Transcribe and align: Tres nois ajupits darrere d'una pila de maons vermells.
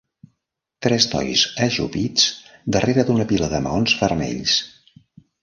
Tres 0.85 1.03
nois 1.11 1.43
ajupits 1.65 2.25
darrere 2.77 3.07
d'una 3.11 3.27
pila 3.35 3.53
de 3.53 3.61
maons 3.69 3.95
vermells. 4.03 4.59